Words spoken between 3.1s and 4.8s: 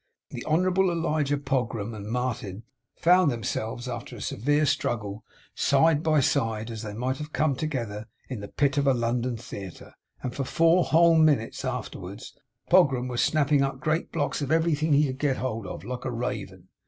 themselves, after a severe